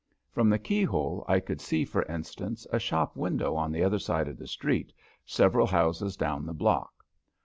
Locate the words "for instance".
1.85-2.65